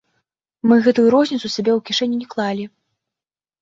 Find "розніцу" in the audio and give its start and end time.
1.17-1.45